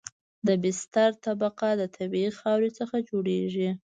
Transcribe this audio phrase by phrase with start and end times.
[0.47, 3.69] د بستر طبقه د طبیعي خاورې څخه جوړیږي